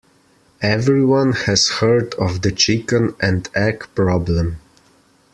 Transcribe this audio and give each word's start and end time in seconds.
Everyone 0.63 1.31
has 1.33 1.67
heard 1.73 2.15
of 2.15 2.41
the 2.41 2.51
chicken 2.51 3.13
and 3.19 3.47
egg 3.53 3.87
problem. 3.93 4.57